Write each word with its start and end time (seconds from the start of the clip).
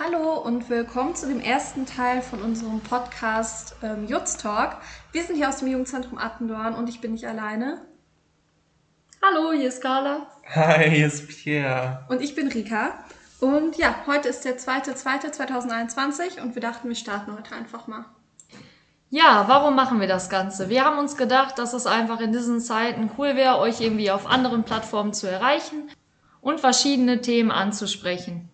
Hallo 0.00 0.34
und 0.34 0.70
willkommen 0.70 1.16
zu 1.16 1.26
dem 1.26 1.40
ersten 1.40 1.84
Teil 1.84 2.22
von 2.22 2.40
unserem 2.40 2.78
Podcast 2.78 3.74
ähm, 3.82 4.06
Jutz 4.06 4.36
Talk. 4.36 4.76
Wir 5.10 5.24
sind 5.24 5.34
hier 5.34 5.48
aus 5.48 5.56
dem 5.56 5.66
Jugendzentrum 5.66 6.18
Attendorn 6.18 6.74
und 6.74 6.88
ich 6.88 7.00
bin 7.00 7.14
nicht 7.14 7.26
alleine. 7.26 7.82
Hallo, 9.20 9.50
hier 9.50 9.66
ist 9.66 9.82
Carla. 9.82 10.28
Hi, 10.54 10.88
hier 10.88 11.08
ist 11.08 11.26
Pierre. 11.26 12.06
Und 12.08 12.22
ich 12.22 12.36
bin 12.36 12.46
Rika. 12.46 12.92
Und 13.40 13.76
ja, 13.76 13.92
heute 14.06 14.28
ist 14.28 14.44
der 14.44 14.56
2.2.2021 14.56 16.40
und 16.40 16.54
wir 16.54 16.62
dachten, 16.62 16.86
wir 16.86 16.94
starten 16.94 17.32
heute 17.32 17.56
einfach 17.56 17.88
mal. 17.88 18.04
Ja, 19.10 19.46
warum 19.48 19.74
machen 19.74 19.98
wir 19.98 20.06
das 20.06 20.30
Ganze? 20.30 20.68
Wir 20.68 20.84
haben 20.84 20.98
uns 20.98 21.16
gedacht, 21.16 21.58
dass 21.58 21.72
es 21.72 21.86
einfach 21.86 22.20
in 22.20 22.30
diesen 22.30 22.60
Zeiten 22.60 23.10
cool 23.18 23.34
wäre, 23.34 23.58
euch 23.58 23.80
irgendwie 23.80 24.12
auf 24.12 24.28
anderen 24.28 24.62
Plattformen 24.62 25.12
zu 25.12 25.28
erreichen 25.28 25.90
und 26.40 26.60
verschiedene 26.60 27.20
Themen 27.20 27.50
anzusprechen. 27.50 28.48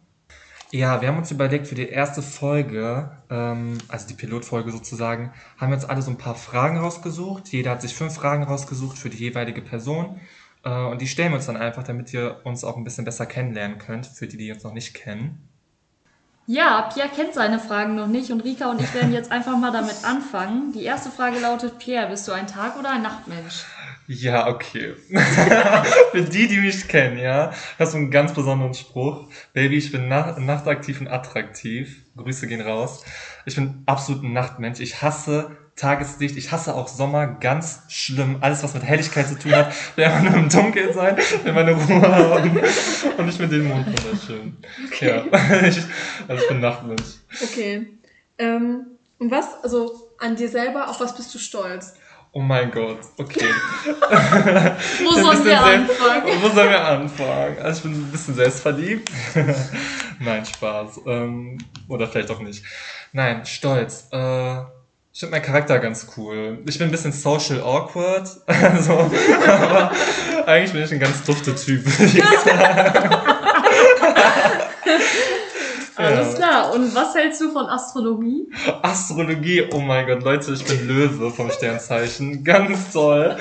Ja, 0.74 1.00
wir 1.00 1.06
haben 1.06 1.18
uns 1.18 1.30
überlegt 1.30 1.68
für 1.68 1.76
die 1.76 1.88
erste 1.88 2.20
Folge, 2.20 3.08
ähm, 3.30 3.78
also 3.86 4.08
die 4.08 4.14
Pilotfolge 4.14 4.72
sozusagen, 4.72 5.32
haben 5.56 5.70
wir 5.70 5.76
uns 5.76 5.84
alle 5.84 6.02
so 6.02 6.10
ein 6.10 6.18
paar 6.18 6.34
Fragen 6.34 6.78
rausgesucht. 6.78 7.46
Jeder 7.50 7.70
hat 7.70 7.80
sich 7.80 7.94
fünf 7.94 8.16
Fragen 8.16 8.42
rausgesucht 8.42 8.98
für 8.98 9.08
die 9.08 9.18
jeweilige 9.18 9.62
Person. 9.62 10.20
Äh, 10.64 10.70
und 10.70 11.00
die 11.00 11.06
stellen 11.06 11.30
wir 11.30 11.36
uns 11.36 11.46
dann 11.46 11.56
einfach, 11.56 11.84
damit 11.84 12.12
ihr 12.12 12.40
uns 12.42 12.64
auch 12.64 12.76
ein 12.76 12.82
bisschen 12.82 13.04
besser 13.04 13.24
kennenlernen 13.24 13.78
könnt, 13.78 14.04
für 14.08 14.26
die, 14.26 14.36
die 14.36 14.50
uns 14.50 14.64
noch 14.64 14.72
nicht 14.72 14.94
kennen. 14.94 15.48
Ja, 16.48 16.90
Pierre 16.92 17.08
kennt 17.08 17.34
seine 17.34 17.60
Fragen 17.60 17.94
noch 17.94 18.08
nicht 18.08 18.32
und 18.32 18.40
Rika 18.40 18.68
und 18.68 18.80
ich 18.80 18.92
werden 18.94 19.12
jetzt 19.12 19.30
einfach 19.30 19.56
mal 19.56 19.70
damit 19.70 20.04
anfangen. 20.04 20.72
Die 20.72 20.82
erste 20.82 21.10
Frage 21.10 21.38
lautet, 21.38 21.78
Pierre, 21.78 22.08
bist 22.08 22.26
du 22.26 22.32
ein 22.32 22.48
Tag- 22.48 22.76
oder 22.76 22.90
ein 22.90 23.02
Nachtmensch? 23.02 23.64
Ja, 24.06 24.48
okay. 24.48 24.94
Für 26.10 26.22
die, 26.22 26.46
die 26.46 26.58
mich 26.58 26.88
kennen, 26.88 27.18
ja, 27.18 27.52
hast 27.78 27.94
du 27.94 27.98
einen 27.98 28.10
ganz 28.10 28.34
besonderen 28.34 28.74
Spruch. 28.74 29.28
Baby, 29.52 29.78
ich 29.78 29.92
bin 29.92 30.08
nach 30.08 30.38
nachtaktiv 30.38 31.00
und 31.00 31.08
attraktiv. 31.08 32.02
Grüße 32.16 32.46
gehen 32.46 32.60
raus. 32.60 33.04
Ich 33.46 33.56
bin 33.56 33.82
absolut 33.86 34.22
ein 34.22 34.32
Nachtmensch. 34.32 34.80
Ich 34.80 35.00
hasse 35.02 35.56
Tageslicht. 35.76 36.36
Ich 36.36 36.52
hasse 36.52 36.74
auch 36.74 36.86
Sommer 36.86 37.26
ganz 37.26 37.80
schlimm. 37.88 38.38
Alles, 38.40 38.62
was 38.62 38.74
mit 38.74 38.84
Helligkeit 38.84 39.26
zu 39.26 39.38
tun 39.38 39.54
hat, 39.54 39.72
will 39.96 40.04
einfach 40.04 40.22
nur 40.22 40.34
im 40.34 40.48
Dunkeln 40.48 40.92
sein, 40.92 41.16
will 41.42 41.52
meine 41.52 41.72
Ruhe 41.72 42.02
haben. 42.14 42.58
Und 43.18 43.28
ich 43.28 43.36
finde 43.36 43.58
den 43.58 43.68
Mond 43.68 43.86
wunderschön. 43.86 44.56
Okay. 44.86 45.08
Ja, 45.08 45.66
ich, 45.66 45.78
also 46.28 46.42
ich 46.42 46.48
bin 46.48 46.60
Nachtmensch. 46.60 47.04
Okay. 47.42 47.86
Ähm, 48.38 48.86
und 49.18 49.30
was, 49.30 49.62
also 49.62 50.10
an 50.18 50.36
dir 50.36 50.48
selber, 50.48 50.88
auf 50.88 51.00
was 51.00 51.16
bist 51.16 51.34
du 51.34 51.38
stolz? 51.38 51.94
Oh 52.36 52.40
mein 52.40 52.68
Gott, 52.72 52.98
okay. 53.16 53.46
Wo 55.04 55.10
sollen 55.12 55.44
wir 55.44 55.60
anfangen? 55.60 56.42
Wo 56.42 56.48
sollen 56.48 56.68
wir 56.68 56.84
anfangen? 56.84 57.58
Also 57.62 57.76
ich 57.76 57.82
bin 57.84 57.92
ein 57.92 58.10
bisschen 58.10 58.34
selbstverliebt. 58.34 59.08
Nein, 60.18 60.44
Spaß. 60.44 61.02
Ähm, 61.06 61.58
oder 61.86 62.08
vielleicht 62.08 62.32
auch 62.32 62.40
nicht. 62.40 62.64
Nein, 63.12 63.46
stolz. 63.46 64.08
Äh, 64.10 64.62
ich 65.12 65.20
finde 65.20 65.30
meinen 65.30 65.44
Charakter 65.44 65.78
ganz 65.78 66.08
cool. 66.16 66.58
Ich 66.66 66.76
bin 66.76 66.88
ein 66.88 66.90
bisschen 66.90 67.12
social 67.12 67.60
awkward. 67.60 68.28
Also, 68.48 69.08
aber 69.46 69.92
eigentlich 70.44 70.72
bin 70.72 70.82
ich 70.82 70.92
ein 70.92 70.98
ganz 70.98 71.22
dufter 71.22 71.54
Typ, 71.54 71.86
würde 71.86 72.18
ich 72.18 72.24
sagen. 72.40 73.14
Alles 75.96 76.34
klar. 76.34 76.43
Und 76.74 76.94
was 76.94 77.14
hältst 77.14 77.40
du 77.40 77.52
von 77.52 77.66
Astrologie? 77.66 78.48
Astrologie, 78.82 79.68
oh 79.72 79.78
mein 79.80 80.06
Gott, 80.06 80.24
Leute, 80.24 80.52
ich 80.52 80.64
bin 80.64 80.88
Löwe 80.88 81.30
vom 81.30 81.50
Sternzeichen. 81.50 82.42
Ganz 82.42 82.92
toll. 82.92 83.36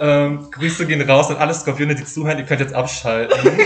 Ähm, 0.00 0.50
Grüße 0.50 0.86
gehen 0.86 1.00
raus 1.08 1.30
an 1.30 1.36
alle 1.36 1.54
Skorpione, 1.54 1.94
die 1.94 2.04
zuhören, 2.04 2.38
ihr 2.38 2.44
könnt 2.44 2.60
jetzt 2.60 2.74
abschalten. 2.74 3.38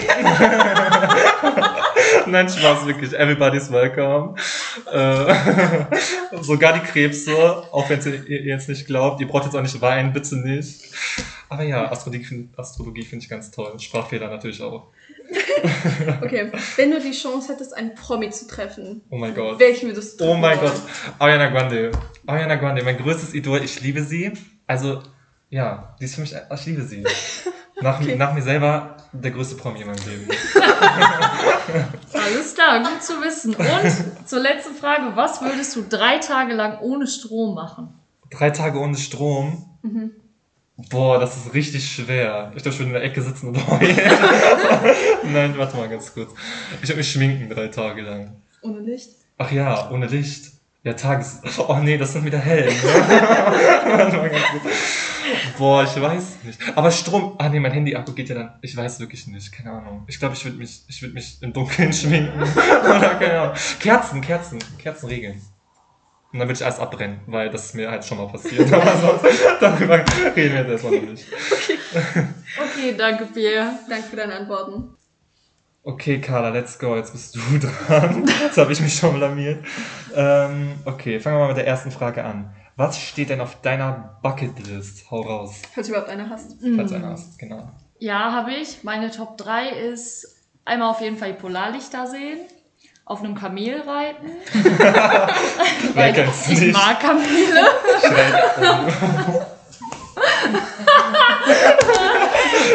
Nein, 2.27 2.48
Spaß, 2.48 2.86
wirklich. 2.86 3.12
Everybody's 3.12 3.72
welcome. 3.72 4.34
Äh, 4.92 5.34
sogar 6.42 6.75
die 6.75 6.80
Krebse, 6.80 7.36
auch 7.72 7.88
wenn 7.91 8.00
ihr 8.28 8.42
jetzt 8.42 8.69
nicht 8.69 8.86
glaubt. 8.86 9.20
Ihr 9.20 9.27
braucht 9.27 9.47
jetzt 9.47 9.56
auch 9.56 9.62
nicht 9.62 9.80
weinen, 9.80 10.12
bitte 10.12 10.36
nicht. 10.36 10.92
Aber 11.48 11.65
ja, 11.65 11.91
Astrologie, 11.91 12.50
Astrologie 12.56 13.04
finde 13.04 13.25
ich 13.25 13.31
ganz 13.31 13.50
toll. 13.50 13.78
Sprachfehler 13.78 14.28
natürlich 14.28 14.62
auch. 14.62 14.92
okay, 16.22 16.52
wenn 16.76 16.91
du 16.91 17.00
die 17.00 17.12
Chance 17.12 17.52
hättest, 17.52 17.76
einen 17.76 17.94
Promi 17.94 18.30
zu 18.30 18.46
treffen, 18.46 19.02
oh 19.10 19.16
mein 19.16 19.34
Gott. 19.34 19.58
welchen 19.58 19.88
würdest 19.88 20.20
du 20.20 20.24
Oh 20.24 20.34
mein? 20.34 20.58
Gott, 20.60 20.72
Ariana 21.19 21.48
Grande. 21.48 21.92
Ariana 22.26 22.56
Grande, 22.56 22.82
mein 22.82 22.96
größtes 22.96 23.34
Idol, 23.34 23.62
ich 23.62 23.80
liebe 23.80 24.02
sie. 24.02 24.32
Also, 24.66 25.02
ja, 25.50 25.97
die 26.00 26.04
ist 26.04 26.14
für 26.14 26.20
mich, 26.20 26.34
ich 26.34 26.66
liebe 26.66 26.82
sie. 26.82 27.04
Nach, 27.80 28.00
okay. 28.00 28.16
nach 28.16 28.34
mir 28.34 28.42
selber 28.42 28.97
der 29.12 29.30
größte 29.30 29.54
Promi 29.54 29.80
in 29.80 29.86
meinem 29.86 30.04
Leben. 30.04 30.28
Alles 32.12 32.54
klar, 32.54 32.80
gut 32.82 33.02
zu 33.02 33.22
wissen. 33.22 33.54
Und 33.54 34.28
zur 34.28 34.41
letzten 34.41 34.74
Frage, 34.74 35.14
was 35.14 35.41
würdest 35.41 35.76
du 35.76 35.84
drei 35.88 36.18
Tage 36.18 36.54
lang 36.54 36.80
ohne 36.80 37.06
Strom 37.06 37.54
machen? 37.54 37.94
Drei 38.30 38.50
Tage 38.50 38.80
ohne 38.80 38.97
Strom? 38.97 39.78
Mhm. 39.82 40.10
Boah, 40.91 41.19
das 41.19 41.37
ist 41.37 41.55
richtig 41.55 41.91
schwer. 41.91 42.53
Ich 42.55 42.65
ich 42.65 42.78
würde 42.78 42.84
in 42.84 42.93
der 42.93 43.03
Ecke 43.03 43.21
sitzen 43.21 43.49
und 43.49 43.66
heulen. 43.66 43.97
Nein, 45.25 45.59
warte 45.59 45.77
mal 45.77 45.89
ganz 45.89 46.15
kurz. 46.15 46.31
Ich 46.81 46.89
würde 46.89 46.99
mich 46.99 47.11
schminken 47.11 47.50
drei 47.50 47.66
Tage 47.66 48.03
lang. 48.03 48.37
Ohne 48.62 48.78
Licht? 48.78 49.09
Ach 49.39 49.50
ja, 49.50 49.91
ohne 49.91 50.06
Licht. 50.06 50.53
Ja, 50.84 50.93
Tages... 50.93 51.41
Oh 51.66 51.78
nee, 51.83 51.99
das 51.99 52.12
sind 52.12 52.25
wieder 52.25 52.39
hell. 52.39 52.66
Ne? 52.66 52.72
warte 52.72 54.16
mal 54.19 54.31
ganz 54.31 54.44
kurz. 54.53 54.75
Boah, 55.59 55.83
ich 55.83 56.00
weiß 56.00 56.44
nicht. 56.44 56.61
Aber 56.77 56.93
Strom... 56.93 57.34
Ah 57.39 57.49
nee, 57.49 57.59
mein 57.59 57.72
Handy-Akku 57.72 58.12
geht 58.12 58.28
ja 58.28 58.37
dann... 58.37 58.53
Ich 58.62 58.77
weiß 58.77 59.00
wirklich 59.00 59.27
nicht. 59.27 59.50
Keine 59.50 59.72
Ahnung. 59.72 60.05
Ich 60.06 60.21
glaube, 60.21 60.34
ich 60.37 60.45
würde 60.45 60.59
mich, 60.59 60.83
ich 60.87 61.03
würd 61.03 61.12
mich 61.12 61.43
im 61.43 61.53
Dunkeln 61.53 61.93
schminken. 61.93 62.41
Oder 62.41 63.16
keine 63.16 63.41
Ahnung. 63.41 63.56
Kerzen, 63.81 64.21
Kerzen. 64.21 64.60
Kerzen 64.78 65.09
regeln. 65.09 65.43
Und 66.33 66.41
dann 66.41 66.49
würde 66.49 66.59
ich 66.59 66.65
alles 66.65 66.78
abbrennen, 66.78 67.21
weil 67.27 67.49
das 67.49 67.66
ist 67.66 67.75
mir 67.75 67.91
halt 67.91 68.05
schon 68.05 68.19
mal 68.19 68.28
passiert. 68.28 68.71
Aber 68.72 68.97
sonst, 68.97 69.25
darüber 69.61 69.99
reden 70.37 70.55
wir 70.55 70.61
jetzt 70.61 70.71
erstmal 70.71 71.00
noch 71.00 71.11
nicht. 71.11 71.27
Okay. 71.50 72.27
okay, 72.61 72.94
danke 72.99 73.25
Pierre. 73.27 73.71
Danke 73.89 74.09
für 74.09 74.16
deine 74.16 74.37
Antworten. 74.37 74.91
Okay, 75.83 76.21
Carla, 76.21 76.50
let's 76.50 76.78
go. 76.78 76.97
Jetzt 76.97 77.12
bist 77.12 77.34
du 77.34 77.41
dran. 77.89 78.27
Jetzt 78.43 78.59
habe 78.59 78.71
ich 78.72 78.81
mich 78.81 78.94
schon 78.94 79.15
blamiert. 79.15 79.65
Ähm, 80.15 80.75
okay, 80.84 81.19
fangen 81.19 81.37
wir 81.37 81.41
mal 81.41 81.49
mit 81.49 81.56
der 81.56 81.66
ersten 81.66 81.91
Frage 81.91 82.25
an. 82.25 82.55
Was 82.77 83.00
steht 83.00 83.31
denn 83.31 83.41
auf 83.41 83.62
deiner 83.62 84.19
Bucketlist? 84.22 85.10
Hau 85.10 85.22
raus. 85.22 85.62
Falls 85.75 85.87
du 85.87 85.95
überhaupt 85.95 86.10
eine 86.10 86.28
hast. 86.28 86.56
Falls 86.77 86.91
du 86.91 86.97
eine 86.97 87.09
hast, 87.09 87.39
genau. 87.39 87.71
Ja, 88.00 88.33
habe 88.33 88.53
ich. 88.53 88.84
Meine 88.84 89.10
Top 89.10 89.39
3 89.39 89.71
ist 89.71 90.45
einmal 90.66 90.91
auf 90.91 91.00
jeden 91.00 91.16
Fall 91.16 91.33
die 91.33 91.39
Polarlichter 91.39 92.06
sehen 92.06 92.41
auf 93.08 93.20
einem 93.20 93.34
Kamel 93.34 93.80
reiten. 93.80 94.30
Weil 95.94 96.14
ich 96.50 96.60
nicht. 96.60 96.72
mag 96.74 97.00
Kamele. 97.00 97.70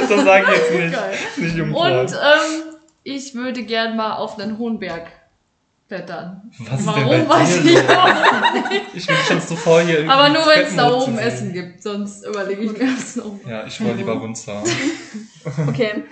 das 0.10 0.24
sage 0.24 0.46
ich 0.46 0.58
jetzt 0.58 0.72
nicht. 0.72 0.94
Geil. 0.94 1.14
Nicht 1.38 1.60
Und 1.60 2.12
ähm, 2.12 2.76
ich 3.04 3.36
würde 3.36 3.64
gern 3.64 3.96
mal 3.96 4.16
auf 4.16 4.40
einen 4.40 4.58
hohen 4.58 4.80
Berg 4.80 5.12
klettern. 5.88 6.52
Was 6.68 6.86
Warum 6.86 7.30
weiß 7.30 7.58
ich 7.58 7.64
nicht. 7.64 7.84
Ich 8.96 9.06
bin 9.06 9.16
schon 9.28 9.42
zuvor 9.42 9.82
hier 9.82 9.98
irgendwie. 10.00 10.14
Aber 10.14 10.30
nur 10.30 10.46
wenn 10.48 10.66
es 10.66 10.76
da 10.76 10.92
oben 10.92 11.20
Essen 11.20 11.54
gibt, 11.54 11.84
sonst 11.84 12.26
überlege 12.26 12.64
ich 12.64 12.72
mir 12.72 12.92
das 12.96 13.18
noch. 13.18 13.40
Ja, 13.48 13.66
ich 13.68 13.80
wollte 13.82 13.98
lieber 13.98 14.14
runter. 14.20 14.64
okay. 15.68 16.06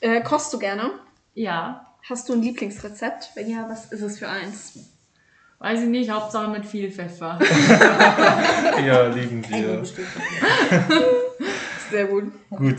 Äh, 0.00 0.20
kochst 0.22 0.52
du 0.52 0.58
gerne? 0.58 0.90
Ja. 1.32 1.93
Hast 2.06 2.28
du 2.28 2.34
ein 2.34 2.42
Lieblingsrezept? 2.42 3.30
Wenn 3.34 3.48
ja, 3.48 3.66
was 3.66 3.86
ist 3.86 4.02
es 4.02 4.18
für 4.18 4.28
eins? 4.28 4.74
Weiß 5.58 5.80
ich 5.80 5.88
nicht, 5.88 6.10
Hauptsache 6.10 6.50
mit 6.50 6.66
viel 6.66 6.90
Pfeffer. 6.90 7.38
ja, 8.86 9.06
lieben 9.06 9.42
wir. 9.48 9.82
Sehr 11.90 12.04
gut. 12.04 12.24
Gut. 12.50 12.76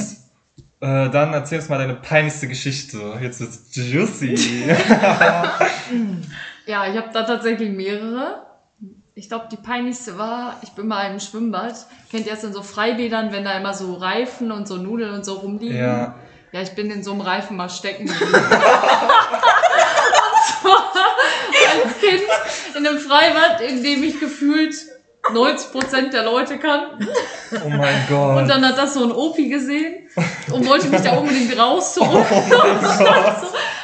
Äh, 0.80 1.10
dann 1.10 1.34
erzähl 1.34 1.58
uns 1.58 1.70
mal 1.70 1.80
deine 1.80 1.96
peinlichste 1.96 2.48
Geschichte. 2.48 3.18
Jetzt 3.20 3.42
ist 3.42 3.76
juicy. 3.76 4.36
ja, 6.68 6.88
ich 6.88 6.96
habe 6.96 7.10
da 7.12 7.24
tatsächlich 7.24 7.72
mehrere. 7.72 8.46
Ich 9.16 9.30
glaube, 9.30 9.48
die 9.52 9.58
peinlichste 9.58 10.20
war, 10.20 10.60
ich 10.62 10.70
bin 10.74 10.88
mal 10.88 11.12
im 11.12 11.20
Schwimmbad. 11.20 11.88
Kennt 12.12 12.28
ihr 12.28 12.34
das 12.34 12.44
in 12.44 12.54
so 12.54 12.62
Freibädern, 12.62 13.32
wenn 13.32 13.46
da 13.46 13.58
immer 13.58 13.74
so 13.74 13.96
Reifen 13.96 14.52
und 14.52 14.68
so 14.68 14.78
Nudeln 14.78 15.16
und 15.16 15.26
so 15.26 15.34
rumliegen? 15.34 15.78
Ja. 15.78 16.14
Ja, 16.52 16.62
ich 16.62 16.72
bin 16.72 16.90
in 16.92 17.04
so 17.04 17.12
einem 17.12 17.22
Reifen 17.22 17.58
mal 17.58 17.70
stecken 17.70 18.10
und 18.10 18.18
zwar 18.18 18.44
als 20.64 22.00
Kind 22.00 22.22
in 22.76 22.88
einem 22.88 23.00
Freibad, 23.00 23.62
in 23.62 23.84
dem 23.84 24.04
ich 24.04 24.20
gefühlt 24.20 24.76
90% 25.34 26.12
der 26.12 26.24
Leute 26.24 26.60
kannten. 26.60 27.08
Oh 27.52 27.70
mein 27.70 28.06
Gott. 28.08 28.38
Und 28.38 28.48
dann 28.48 28.66
hat 28.66 28.78
das 28.78 28.94
so 28.94 29.04
ein 29.06 29.12
Opi 29.12 29.50
gesehen 29.50 30.08
und 30.52 30.68
wollte 30.68 30.88
mich 30.88 31.02
da 31.02 31.14
unbedingt 31.14 31.58
rausholen. 31.58 32.12
Oh 32.12 32.46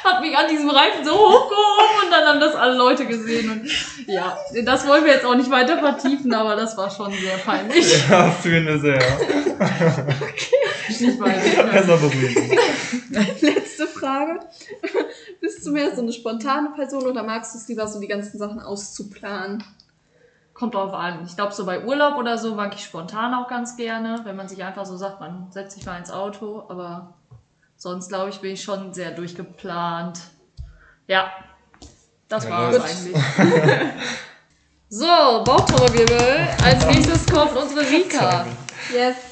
hat 0.04 0.22
mich 0.22 0.36
an 0.38 0.48
diesem 0.50 0.70
Reifen 0.70 1.04
so 1.04 1.12
hochgehoben 1.12 2.04
und 2.04 2.12
dann 2.12 2.28
haben 2.28 2.40
das 2.40 2.56
alle 2.56 2.76
Leute 2.76 3.06
gesehen 3.06 3.52
und 3.52 3.72
ja, 4.08 4.38
das 4.66 4.88
wollen 4.88 5.06
wir 5.06 5.14
jetzt 5.14 5.26
auch 5.26 5.36
nicht 5.36 5.50
weiter 5.50 5.78
vertiefen, 5.78 6.34
aber 6.34 6.56
das 6.56 6.76
war 6.78 6.90
schon 6.90 7.12
sehr 7.12 7.38
peinlich. 7.38 8.10
Ja, 8.10 8.30
fühlen 8.32 8.66
wir 8.66 8.80
sehr. 8.80 9.00
Nicht 11.00 11.20
weiter. 11.20 11.64
Besser 11.64 11.98
beruhigen. 11.98 12.58
Letzte 13.42 13.88
Frage. 13.88 14.40
Bist 15.40 15.66
du 15.66 15.72
mehr 15.72 15.96
so 15.96 16.02
eine 16.02 16.12
spontane 16.12 16.72
Person 16.76 17.04
oder 17.06 17.24
magst 17.24 17.54
du 17.54 17.60
es 17.60 17.68
lieber, 17.68 17.88
so 17.88 18.00
die 18.00 18.08
ganzen 18.08 18.38
Sachen 18.38 18.60
auszuplanen? 18.60 19.64
Kommt 20.54 20.76
drauf 20.76 20.94
an. 20.94 21.24
Ich 21.26 21.36
glaube, 21.36 21.54
so 21.54 21.66
bei 21.66 21.86
Urlaub 21.86 22.18
oder 22.18 22.38
so 22.38 22.56
mag 22.56 22.74
ich 22.76 22.84
spontan 22.84 23.34
auch 23.34 23.48
ganz 23.48 23.78
gerne, 23.78 24.22
wenn 24.26 24.36
man 24.36 24.48
sich 24.48 24.64
einfach 24.64 24.86
so 24.86 24.98
sagt, 24.98 25.20
man 25.20 25.52
setzt 25.52 25.76
sich 25.76 25.86
mal 25.86 25.98
ins 25.98 26.12
Auto, 26.12 26.66
aber 26.68 27.16
sonst 27.78 28.10
glaube 28.10 28.30
ich, 28.30 28.40
bin 28.42 28.52
ich 28.52 28.62
schon 28.62 28.94
sehr 28.94 29.12
durchgeplant. 29.12 30.20
Ja, 31.08 31.32
das 32.28 32.46
Ja, 32.46 32.50
war 32.52 32.70
es 32.72 32.80
eigentlich. 32.80 33.16
so, 34.90 35.06
Bauchtrommelwirbel. 35.06 36.48
Als 36.64 36.86
nächstes 36.86 37.26
kommt 37.28 37.56
unsere 37.56 37.82
Rika. 37.90 38.46
Yes. 38.94 39.31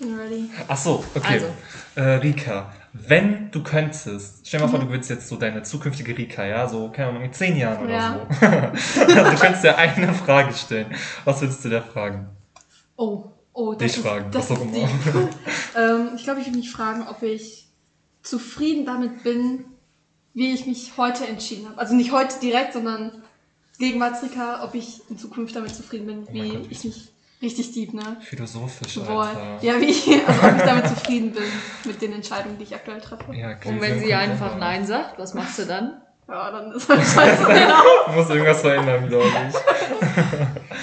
Ready. 0.00 0.50
Ach 0.68 0.76
so, 0.76 1.04
okay. 1.14 1.34
Also. 1.34 1.46
Äh, 1.94 2.02
Rika, 2.18 2.72
wenn 2.92 3.50
du 3.50 3.62
könntest, 3.62 4.46
stell 4.46 4.60
dir 4.60 4.66
mal 4.66 4.70
vor, 4.70 4.80
du 4.80 4.90
willst 4.90 5.08
jetzt 5.10 5.28
so 5.28 5.36
deine 5.36 5.62
zukünftige 5.62 6.16
Rika, 6.16 6.44
ja, 6.44 6.68
so, 6.68 6.90
keine 6.90 7.08
Ahnung, 7.10 7.22
in 7.22 7.32
zehn 7.32 7.56
Jahren 7.56 7.84
oder 7.84 7.94
Ja. 7.94 8.26
so. 8.28 8.36
du 9.06 9.36
könntest 9.40 9.64
dir 9.64 9.76
eine 9.78 10.12
Frage 10.12 10.52
stellen. 10.52 10.94
Was 11.24 11.40
würdest 11.40 11.64
du 11.64 11.70
dir 11.70 11.82
fragen? 11.82 12.28
Oh, 12.96 13.24
oh, 13.54 13.72
das 13.72 13.78
Dich 13.78 13.96
ist, 13.96 14.02
fragen, 14.06 14.30
das 14.30 14.50
was 14.50 14.58
auch 14.58 14.62
immer. 14.62 14.76
ähm, 15.76 16.10
ich 16.16 16.24
glaube, 16.24 16.40
ich 16.40 16.46
würde 16.46 16.58
mich 16.58 16.70
fragen, 16.70 17.06
ob 17.08 17.22
ich 17.22 17.66
zufrieden 18.22 18.84
damit 18.84 19.22
bin, 19.22 19.64
wie 20.34 20.52
ich 20.52 20.66
mich 20.66 20.92
heute 20.98 21.26
entschieden 21.26 21.68
habe. 21.68 21.78
Also 21.78 21.94
nicht 21.94 22.12
heute 22.12 22.38
direkt, 22.40 22.74
sondern 22.74 23.22
Gegenwartsrika, 23.78 24.62
ob 24.64 24.74
ich 24.74 25.00
in 25.08 25.16
Zukunft 25.18 25.56
damit 25.56 25.74
zufrieden 25.74 26.06
bin, 26.06 26.22
Oh 26.28 26.32
wie 26.32 26.50
Gott. 26.50 26.66
ich 26.70 26.84
mich 26.84 27.08
richtig 27.46 27.72
deep, 27.72 27.94
ne? 27.94 28.16
Philosophisch, 28.20 28.98
Voll. 28.98 29.26
Alter. 29.26 29.58
Ja, 29.62 29.80
wie 29.80 29.86
ich, 29.86 30.06
also 30.28 30.46
ob 30.46 30.56
ich 30.56 30.62
damit 30.62 30.88
zufrieden 30.88 31.32
bin 31.32 31.44
mit 31.84 32.02
den 32.02 32.12
Entscheidungen, 32.12 32.58
die 32.58 32.64
ich 32.64 32.74
aktuell 32.74 33.00
treffe. 33.00 33.32
Ja, 33.34 33.50
Und 33.52 33.60
Gläschen 33.60 33.80
wenn 33.80 34.00
sie 34.00 34.12
einfach 34.12 34.52
runter. 34.52 34.58
Nein 34.66 34.86
sagt, 34.86 35.18
was 35.18 35.32
machst 35.34 35.58
du 35.58 35.64
dann? 35.64 36.02
Ja, 36.28 36.50
dann 36.50 36.72
ist 36.72 36.88
halt 36.88 37.00
scheiße. 37.02 37.44
genau. 37.46 37.82
Du 38.06 38.12
musst 38.12 38.30
irgendwas 38.30 38.60
verändern, 38.60 39.08
glaube 39.08 39.26
ich. 39.48 39.54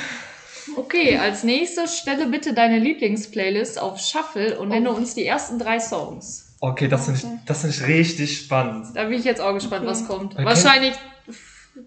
Okay, 0.75 1.17
als 1.17 1.43
nächstes 1.43 1.97
stelle 1.99 2.27
bitte 2.27 2.53
deine 2.53 2.79
Lieblingsplaylist 2.79 3.79
auf 3.79 3.99
Shuffle 3.99 4.59
und 4.59 4.69
nenne 4.69 4.91
Oh. 4.91 4.95
uns 4.95 5.13
die 5.13 5.25
ersten 5.25 5.59
drei 5.59 5.79
Songs. 5.79 6.55
Okay, 6.61 6.87
das 6.87 7.05
finde 7.05 7.19
ich, 7.19 7.45
das 7.45 7.61
finde 7.61 7.75
ich 7.75 7.87
richtig 7.87 8.39
spannend. 8.39 8.87
Da 8.95 9.03
bin 9.03 9.19
ich 9.19 9.25
jetzt 9.25 9.41
auch 9.41 9.53
gespannt, 9.53 9.83
Okay. 9.83 9.91
was 9.91 10.07
kommt. 10.07 10.33
Okay. 10.33 10.45
Wahrscheinlich 10.45 10.93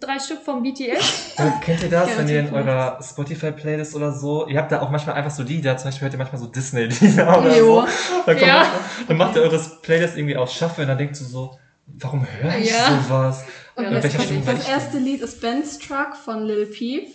drei 0.01 0.19
Stück 0.19 0.41
vom 0.43 0.63
BTS. 0.63 1.35
Äh, 1.39 1.51
kennt 1.65 1.83
ihr 1.83 1.89
das, 1.89 2.11
Ja, 2.11 2.19
wenn 2.19 2.29
ihr 2.29 2.41
in 2.41 2.53
eurer 2.53 2.99
Spotify-Playlist 3.03 3.95
oder 3.95 4.13
so, 4.13 4.47
ihr 4.49 4.59
habt 4.59 4.73
da 4.73 4.81
auch 4.83 4.91
manchmal 4.91 5.15
einfach 5.17 5.31
so 5.31 5.43
Lieder, 5.43 5.77
zum 5.77 5.89
Beispiel 5.89 6.03
hört 6.07 6.15
ihr 6.15 6.19
manchmal 6.19 6.41
so 6.41 6.47
Disney-Lieder 6.49 7.39
oder 7.39 7.57
Jo. 7.57 7.81
so. 7.81 7.87
Dann, 8.27 8.37
kommt 8.37 8.41
Ja. 8.49 8.57
manchmal, 8.59 8.81
dann 9.09 9.17
macht 9.17 9.37
ihr 9.37 9.43
eure 9.43 9.61
Playlist 9.83 10.17
irgendwie 10.17 10.37
auf 10.37 10.51
Shuffle 10.51 10.83
und 10.85 10.89
dann 10.89 10.99
denkt 10.99 11.21
ihr 11.21 11.27
so, 11.27 11.57
warum 11.87 12.27
höre 12.27 12.57
ich 12.59 12.71
Ja. 12.71 13.01
sowas? 13.09 13.45
Und 13.77 13.85
Ja, 13.85 13.91
das 13.91 14.03
Das 14.13 14.69
erste 14.69 14.99
Lied 14.99 15.21
ist 15.21 15.41
Ben's 15.41 15.79
Truck 15.79 16.17
von 16.17 16.45
Lil 16.45 16.67
Peep. 16.67 17.09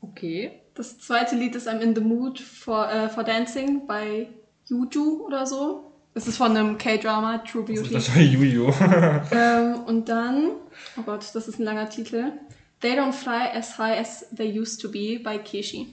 Okay. 0.00 0.52
Das 0.74 0.98
zweite 0.98 1.34
Lied 1.34 1.54
ist 1.56 1.68
I'm 1.68 1.80
in 1.80 1.94
the 1.94 2.00
Mood 2.00 2.38
for, 2.38 2.88
äh, 2.90 3.08
for 3.08 3.24
Dancing 3.24 3.86
bei 3.86 4.28
Yuju 4.66 5.24
oder 5.26 5.44
so. 5.44 5.87
Das 6.14 6.26
ist 6.26 6.36
von 6.36 6.56
einem 6.56 6.78
K-Drama, 6.78 7.38
True 7.38 7.64
Das 7.66 7.76
ist 7.76 7.82
Beauty. 7.82 7.94
wahrscheinlich 7.94 8.32
Juju. 8.32 8.72
Ähm, 9.32 9.80
und 9.86 10.08
dann, 10.08 10.50
oh 10.96 11.02
Gott, 11.02 11.24
das 11.32 11.48
ist 11.48 11.58
ein 11.58 11.64
langer 11.64 11.88
Titel. 11.88 12.32
They 12.80 12.92
Don't 12.98 13.12
Fly 13.12 13.56
As 13.56 13.78
High 13.78 14.00
As 14.00 14.26
They 14.36 14.58
Used 14.58 14.80
to 14.82 14.90
Be 14.90 15.20
bei 15.22 15.38
Kishi. 15.38 15.86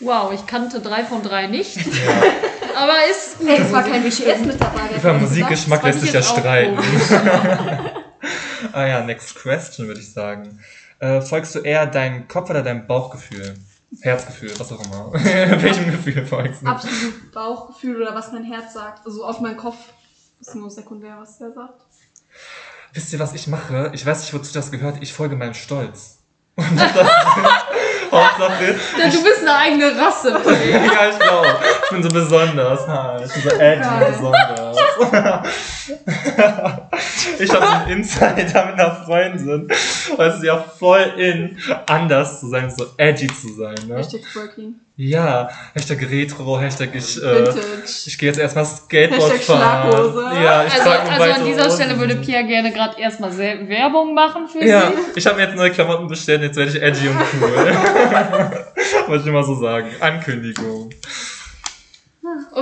Wow, 0.00 0.32
ich 0.32 0.46
kannte 0.46 0.80
drei 0.80 1.04
von 1.04 1.22
drei 1.22 1.46
nicht. 1.46 1.76
Aber 2.76 2.94
ist 3.10 3.38
gut. 3.38 3.48
Ey, 3.48 3.58
es 3.60 3.72
war 3.72 3.82
kein 3.82 4.02
BTS 4.02 4.40
mit 4.46 4.58
dabei. 4.60 4.96
Über 4.96 5.12
Musikgeschmack 5.14 5.82
lässt 5.82 5.98
ich 5.98 6.04
sich 6.04 6.12
ja 6.14 6.20
jetzt 6.20 6.30
streiten. 6.30 6.78
Ah 8.72 8.86
ja, 8.86 9.02
next 9.04 9.34
question 9.34 9.86
würde 9.88 10.00
ich 10.00 10.10
sagen. 10.12 10.58
Äh, 11.00 11.20
folgst 11.20 11.54
du 11.54 11.60
eher 11.60 11.86
deinem 11.86 12.28
Kopf 12.28 12.50
oder 12.50 12.62
deinem 12.62 12.86
Bauchgefühl? 12.86 13.54
Herzgefühl, 14.02 14.52
was 14.58 14.72
auch 14.72 14.84
immer. 14.84 15.12
Welchem 15.14 15.90
Gefühl 15.90 16.24
folgst 16.24 16.62
du? 16.62 16.66
Absolut 16.66 17.32
Bauchgefühl 17.32 18.00
oder 18.02 18.14
was 18.14 18.32
mein 18.32 18.44
Herz 18.44 18.72
sagt. 18.72 19.04
Also 19.04 19.24
auf 19.24 19.40
meinen 19.40 19.56
Kopf 19.56 19.76
ist 20.40 20.54
nur 20.54 20.70
sekundär, 20.70 21.16
was 21.20 21.38
der 21.38 21.52
sagt. 21.52 21.80
Wisst 22.92 23.12
ihr, 23.12 23.18
was 23.18 23.34
ich 23.34 23.46
mache? 23.46 23.90
Ich 23.94 24.04
weiß 24.04 24.20
nicht, 24.22 24.34
wozu 24.34 24.52
das 24.52 24.70
gehört. 24.70 24.98
Ich 25.00 25.12
folge 25.12 25.36
meinem 25.36 25.54
Stolz. 25.54 26.18
Und 26.56 26.76
das 26.76 26.92
Hauptsache, 28.12 28.74
Denn 28.98 29.12
du 29.12 29.22
bist 29.22 29.40
eine 29.40 29.54
eigene 29.54 29.96
Rasse. 29.96 30.30
Ja, 30.70 31.10
ich 31.10 31.18
glaube. 31.18 31.58
Ich 31.90 31.96
bin 31.96 32.02
so 32.04 32.08
besonders. 32.08 32.80
Ich 33.26 33.32
bin 33.42 33.50
so 33.50 33.56
edgy 33.58 34.12
besonders. 34.12 34.76
ich 37.40 37.50
habe 37.52 37.66
so 37.66 37.72
einen 37.72 37.90
Insider 37.90 38.66
mit 38.66 38.78
einer 38.78 38.94
Freundin. 39.04 39.68
Weil 40.16 40.28
es 40.30 40.36
ist 40.36 40.44
ja 40.44 40.58
voll 40.58 41.00
in, 41.16 41.58
anders 41.86 42.40
zu 42.40 42.48
sein, 42.48 42.70
so 42.70 42.86
edgy 42.96 43.26
zu 43.26 43.52
sein. 43.54 43.74
Ne? 43.88 43.96
Hashtag 43.96 44.20
Twerking. 44.22 44.74
Ja, 44.96 45.48
Hashtag 45.74 46.02
Retro, 46.10 46.60
Hashtag 46.60 46.90
ich, 46.94 47.16
äh, 47.16 47.22
Vintage. 47.46 47.62
ich 48.06 48.18
gehe 48.18 48.28
jetzt 48.28 48.38
erstmal 48.38 48.66
Skateboard 48.66 49.32
Hashtag 49.32 49.56
fahren. 49.56 49.90
Schlaghose. 49.90 50.24
Ja, 50.44 50.64
ich 50.64 50.72
Also, 50.74 50.90
also 50.90 51.22
an 51.40 51.44
dieser 51.46 51.64
Hose. 51.64 51.76
Stelle 51.76 51.98
würde 51.98 52.16
Pia 52.16 52.42
gerne 52.42 52.70
gerade 52.70 53.00
erstmal 53.00 53.36
Werbung 53.36 54.14
machen 54.14 54.46
für 54.46 54.62
Ja, 54.64 54.92
sie. 54.92 55.18
ich 55.18 55.26
habe 55.26 55.36
mir 55.36 55.44
jetzt 55.46 55.56
neue 55.56 55.70
Klamotten 55.70 56.06
bestellt, 56.06 56.42
jetzt 56.42 56.56
werde 56.56 56.70
ich 56.70 56.82
edgy 56.82 57.08
und 57.08 57.16
cool. 57.40 57.50
Wollte 59.08 59.24
ich 59.26 59.32
mal 59.32 59.44
so 59.44 59.54
sagen. 59.54 59.88
Ankündigung. 60.00 60.90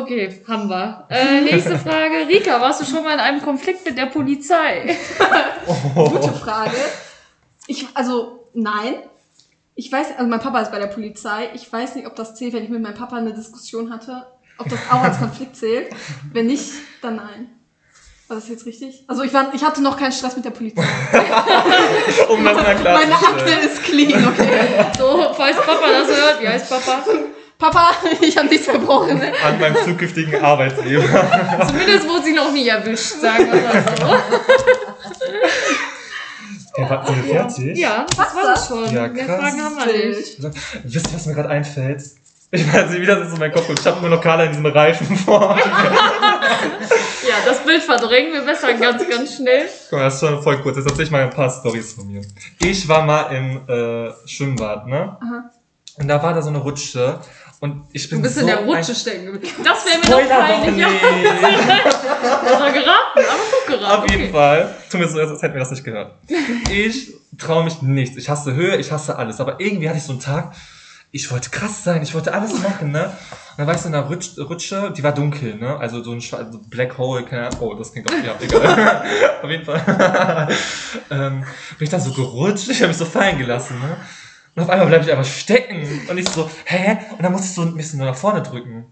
Okay, 0.02 0.42
haben 0.46 0.68
wir. 0.68 1.06
Äh, 1.10 1.40
nächste 1.40 1.78
Frage. 1.78 2.28
Rika, 2.28 2.60
warst 2.60 2.80
du 2.80 2.84
schon 2.84 3.02
mal 3.02 3.14
in 3.14 3.20
einem 3.20 3.42
Konflikt 3.42 3.84
mit 3.84 3.98
der 3.98 4.06
Polizei? 4.06 4.96
Gute 5.94 6.32
Frage. 6.34 6.76
Ich, 7.66 7.86
also, 7.94 8.48
nein. 8.54 8.94
Ich 9.74 9.90
weiß, 9.90 10.08
also 10.16 10.28
mein 10.28 10.40
Papa 10.40 10.60
ist 10.60 10.70
bei 10.70 10.78
der 10.78 10.86
Polizei. 10.86 11.50
Ich 11.54 11.72
weiß 11.72 11.94
nicht, 11.96 12.06
ob 12.06 12.16
das 12.16 12.34
zählt, 12.34 12.52
wenn 12.52 12.64
ich 12.64 12.68
mit 12.68 12.82
meinem 12.82 12.94
Papa 12.94 13.16
eine 13.16 13.32
Diskussion 13.32 13.92
hatte, 13.92 14.26
ob 14.58 14.68
das 14.68 14.78
auch 14.90 15.02
als 15.02 15.18
Konflikt 15.18 15.56
zählt. 15.56 15.90
Wenn 16.32 16.46
nicht, 16.46 16.70
dann 17.02 17.16
nein. 17.16 17.48
War 18.28 18.36
das 18.36 18.48
jetzt 18.48 18.66
richtig? 18.66 19.04
Also 19.06 19.22
ich, 19.22 19.32
war, 19.32 19.54
ich 19.54 19.64
hatte 19.64 19.82
noch 19.82 19.96
keinen 19.96 20.12
Stress 20.12 20.36
mit 20.36 20.44
der 20.44 20.50
Polizei. 20.50 20.82
Um 22.28 22.44
das 22.44 22.56
mal 22.56 22.76
klar 22.76 22.98
Meine 22.98 23.14
Akte 23.14 23.50
ist 23.66 23.82
clean, 23.84 24.26
okay. 24.26 24.84
So, 24.98 25.32
falls 25.34 25.56
Papa 25.56 25.86
das 25.90 26.08
hört, 26.08 26.42
wie 26.42 26.48
heißt 26.48 26.68
Papa? 26.68 27.04
Papa, 27.58 27.90
ich 28.20 28.36
habe 28.36 28.48
nichts 28.48 28.66
verbrochen. 28.66 29.18
Ne? 29.18 29.32
An 29.44 29.58
meinem 29.58 29.76
zukünftigen 29.84 30.42
Arbeitgeber. 30.42 31.02
Zumindest 31.66 32.08
wurde 32.08 32.24
sie 32.24 32.32
noch 32.32 32.52
nie 32.52 32.68
erwischt, 32.68 33.20
sagen 33.20 33.46
wir 33.52 33.60
mal 33.62 33.84
so. 33.98 34.16
Ja, 36.80 36.90
war 36.90 37.06
sind 37.06 37.26
wir 37.26 37.34
fertig? 37.34 37.76
Ja, 37.78 38.06
das 38.08 38.18
Was 38.18 38.34
war 38.36 38.42
das 38.44 38.68
schon. 38.68 38.94
Ja, 38.94 39.08
Mehr 39.08 39.26
krass. 39.26 39.40
Fragen 39.40 39.62
haben 39.62 39.76
wir 39.76 39.86
nicht. 39.86 40.36
Wisst 40.84 41.08
ihr, 41.08 41.14
was 41.14 41.26
mir 41.26 41.34
gerade 41.34 41.48
einfällt? 41.48 42.02
Ich 42.50 42.72
weiß 42.72 42.90
nicht, 42.90 43.02
wie 43.02 43.06
das 43.06 43.32
in 43.32 43.38
meinem 43.38 43.52
Kopf 43.52 43.66
kommt. 43.66 43.80
Ich 43.80 43.86
habe 43.86 44.00
nur 44.00 44.10
noch 44.10 44.22
Carla 44.22 44.44
in 44.44 44.50
diesem 44.50 44.66
Reifen 44.66 45.16
vor. 45.16 45.58
Ja, 47.28 47.34
das 47.44 47.62
Bild 47.62 47.82
verdrängen 47.82 48.32
wir 48.32 48.40
besser 48.40 48.72
ganz, 48.72 49.06
ganz 49.06 49.36
schnell. 49.36 49.66
Guck 49.90 49.98
mal, 49.98 50.04
das 50.06 50.14
ist 50.14 50.20
schon 50.20 50.42
voll 50.42 50.56
kurz. 50.62 50.78
Jetzt 50.78 50.88
erzähl 50.88 51.04
ich 51.04 51.10
mal 51.10 51.22
ein 51.22 51.30
paar 51.30 51.50
Stories 51.50 51.92
von 51.92 52.06
mir. 52.10 52.22
Ich 52.58 52.88
war 52.88 53.02
mal 53.02 53.24
im 53.34 53.68
äh, 53.68 54.10
Schwimmbad, 54.26 54.86
ne? 54.86 55.18
Aha. 55.20 55.50
Und 55.98 56.08
da 56.08 56.22
war 56.22 56.32
da 56.32 56.40
so 56.40 56.48
eine 56.48 56.58
Rutsche. 56.58 57.20
Und 57.60 57.86
ich 57.92 58.08
bin 58.08 58.18
Du 58.18 58.22
bist 58.22 58.36
so 58.36 58.42
in 58.42 58.46
der 58.46 58.58
Rutsche 58.58 58.94
stecken 58.94 59.26
geblieben. 59.26 59.64
Das 59.64 59.84
wäre 59.84 59.98
mir 59.98 60.08
noch 60.08 60.28
peinlich. 60.28 60.86
Das 62.22 62.60
war 62.60 62.72
geraten, 62.72 63.18
aber 63.18 63.24
gut 63.24 63.66
geraten. 63.66 64.02
Auf 64.02 64.10
jeden 64.10 64.22
okay. 64.24 64.32
Fall. 64.32 64.74
Tu 64.90 64.98
mir 64.98 65.08
so, 65.08 65.18
als 65.18 65.42
hätten 65.42 65.54
wir 65.54 65.60
das 65.60 65.70
nicht 65.70 65.84
gehört. 65.84 66.12
Ich 66.70 67.14
traue 67.36 67.64
mich 67.64 67.82
nichts. 67.82 68.16
Ich 68.16 68.28
hasse 68.28 68.54
Höhe, 68.54 68.76
ich 68.76 68.92
hasse 68.92 69.16
alles. 69.16 69.40
Aber 69.40 69.60
irgendwie 69.60 69.88
hatte 69.88 69.98
ich 69.98 70.04
so 70.04 70.12
einen 70.12 70.20
Tag, 70.20 70.54
ich 71.10 71.30
wollte 71.30 71.50
krass 71.50 71.84
sein, 71.84 72.02
ich 72.02 72.14
wollte 72.14 72.32
alles 72.32 72.58
machen, 72.60 72.92
ne? 72.92 73.06
Und 73.06 73.58
dann 73.58 73.66
war 73.66 73.74
ich 73.74 73.80
so 73.80 73.88
in 73.88 73.94
einer 73.94 74.06
Rutsch, 74.06 74.38
Rutsche, 74.38 74.92
die 74.96 75.02
war 75.02 75.12
dunkel, 75.12 75.56
ne? 75.56 75.76
Also 75.78 76.02
so 76.02 76.12
ein 76.12 76.20
schwa- 76.20 76.50
so 76.50 76.60
Black 76.68 76.96
Hole, 76.98 77.24
keine 77.24 77.46
Ahnung. 77.46 77.58
Oh, 77.60 77.74
das 77.74 77.92
klingt 77.92 78.08
auch, 78.10 78.24
ja, 78.24 78.34
egal. 78.40 79.04
Auf 79.42 79.50
jeden 79.50 79.64
Fall. 79.64 80.48
ähm, 81.10 81.44
bin 81.78 81.84
ich 81.84 81.90
dann 81.90 82.00
so 82.00 82.12
gerutscht, 82.12 82.68
ich 82.68 82.78
habe 82.78 82.88
mich 82.88 82.98
so 82.98 83.04
fallen 83.04 83.38
gelassen, 83.38 83.78
ne? 83.80 83.96
Und 84.54 84.62
auf 84.64 84.70
einmal 84.70 84.86
bleibe 84.88 85.04
ich 85.04 85.10
einfach 85.12 85.24
stecken. 85.24 85.86
Und 86.08 86.18
ich 86.18 86.28
so, 86.28 86.50
hä? 86.64 86.98
Und 87.16 87.22
dann 87.22 87.32
musste 87.32 87.46
ich 87.48 87.54
so 87.54 87.62
ein 87.62 87.76
bisschen 87.76 87.98
nur 87.98 88.08
nach 88.08 88.16
vorne 88.16 88.42
drücken. 88.42 88.86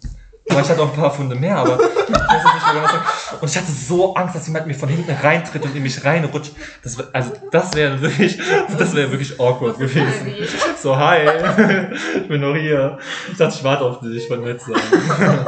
Aber 0.48 0.60
ich 0.60 0.68
hatte 0.68 0.80
auch 0.80 0.92
ein 0.92 0.96
paar 1.00 1.10
Funde 1.12 1.34
mehr, 1.34 1.56
aber 1.56 1.72
ich 1.80 1.80
weiß 2.14 2.44
nicht 2.54 2.72
mehr, 2.74 2.82
was 2.84 2.92
ich- 2.92 3.42
Und 3.42 3.50
ich 3.50 3.56
hatte 3.56 3.72
so 3.72 4.14
Angst, 4.14 4.36
dass 4.36 4.46
jemand 4.46 4.68
mir 4.68 4.74
von 4.74 4.88
hinten 4.88 5.10
reintritt 5.10 5.64
und 5.64 5.74
in 5.74 5.82
mich 5.82 6.04
reinrutscht. 6.04 6.52
Das, 6.84 6.96
also, 7.12 7.32
das 7.50 7.74
wäre 7.74 8.00
wirklich, 8.00 8.38
das 8.78 8.94
wäre 8.94 9.10
wirklich 9.10 9.40
awkward 9.40 9.76
gewesen. 9.76 10.34
So, 10.80 10.96
hi, 10.96 11.18
ich 12.22 12.28
bin 12.28 12.40
noch 12.40 12.54
hier. 12.54 12.96
Ich 13.32 13.36
dachte, 13.36 13.56
ich 13.58 13.64
warte 13.64 13.84
auf 13.86 13.98
dich, 13.98 14.22
ich 14.22 14.30
wollte 14.30 14.44
nett 14.44 14.60
sein. 14.60 14.74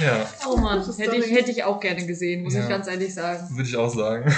ja, 0.00 0.26
Oh 0.48 0.56
Mann, 0.56 0.82
hätte 0.98 1.16
ich, 1.16 1.30
hätte 1.30 1.50
ich 1.52 1.62
auch 1.62 1.78
gerne 1.78 2.04
gesehen, 2.04 2.42
muss 2.42 2.54
Ja. 2.54 2.62
ich 2.62 2.68
ganz 2.68 2.88
ehrlich 2.88 3.14
sagen. 3.14 3.46
würde 3.50 3.68
ich 3.68 3.76
auch 3.76 3.94
sagen. 3.94 4.34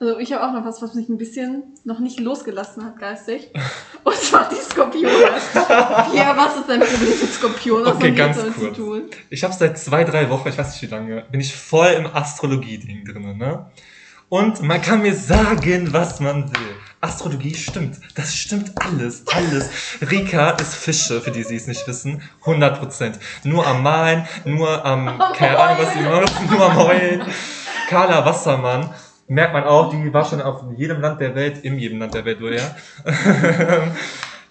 Also 0.00 0.18
ich 0.18 0.32
habe 0.32 0.46
auch 0.46 0.52
noch 0.52 0.64
was, 0.64 0.82
was 0.82 0.94
mich 0.94 1.08
ein 1.08 1.18
bisschen 1.18 1.62
noch 1.84 2.00
nicht 2.00 2.18
losgelassen 2.20 2.84
hat 2.84 2.98
geistig. 2.98 3.50
Und 4.04 4.16
zwar 4.16 4.48
die 4.48 4.56
Skorpione. 4.56 5.12
ja, 6.14 6.36
was 6.36 6.56
ist 6.56 6.68
dein 6.68 6.80
Problem 6.80 7.20
mit 7.20 7.32
Skorpionen? 7.32 7.86
Was 7.86 7.94
Okay, 7.94 8.12
ganz 8.12 8.36
damit 8.36 8.54
kurz. 8.54 8.76
zu 8.76 8.82
tun? 8.82 9.02
Ich 9.30 9.44
habe 9.44 9.54
seit 9.54 9.78
zwei, 9.78 10.04
drei 10.04 10.28
Wochen, 10.30 10.48
ich 10.48 10.58
weiß 10.58 10.72
nicht 10.72 10.82
wie 10.82 10.94
lange, 10.94 11.24
bin 11.30 11.40
ich 11.40 11.54
voll 11.54 11.88
im 11.88 12.06
Astrologie-Ding 12.06 13.04
drin, 13.04 13.38
ne? 13.38 13.66
Und 14.28 14.62
man 14.62 14.82
kann 14.82 15.02
mir 15.02 15.14
sagen, 15.14 15.92
was 15.92 16.18
man 16.18 16.50
will. 16.50 16.74
Astrologie 17.00 17.54
stimmt. 17.54 18.00
Das 18.16 18.34
stimmt 18.34 18.72
alles, 18.82 19.24
alles. 19.28 19.68
Rika 20.10 20.50
ist 20.52 20.74
Fische, 20.74 21.20
für 21.20 21.30
die 21.30 21.44
sie 21.44 21.56
es 21.56 21.66
nicht 21.66 21.86
wissen. 21.86 22.22
100 22.40 22.78
Prozent. 22.80 23.18
Nur 23.44 23.66
am 23.66 23.82
Malen, 23.82 24.26
nur 24.44 24.84
am, 24.84 25.18
keine 25.34 25.58
Ahnung, 25.58 25.84
was 25.84 25.92
sie 25.92 26.00
macht, 26.00 26.50
nur 26.50 26.64
am 26.64 26.76
Heulen. 26.76 27.22
Carla 27.88 28.24
Wassermann, 28.24 28.92
merkt 29.26 29.52
man 29.52 29.64
auch, 29.64 29.90
die 29.90 30.12
war 30.12 30.24
schon 30.24 30.40
auf 30.42 30.62
jedem 30.76 31.00
Land 31.00 31.20
der 31.20 31.34
Welt, 31.34 31.64
in 31.64 31.78
jedem 31.78 31.98
Land 31.98 32.14
der 32.14 32.24
Welt, 32.24 32.38
woher. 32.40 32.74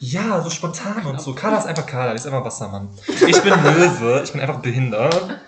Ja, 0.05 0.41
so 0.41 0.49
spontan 0.49 1.05
und 1.05 1.21
so. 1.21 1.33
Carla 1.33 1.59
ist 1.59 1.65
einfach 1.65 1.85
Carla, 1.85 2.11
die 2.11 2.17
ist 2.17 2.25
einfach 2.27 2.43
Wassermann. 2.43 2.89
Ich 3.07 3.41
bin 3.41 3.53
Löwe, 3.53 4.21
ich 4.21 4.33
bin 4.33 4.41
einfach 4.41 4.59
behindert. 4.59 5.39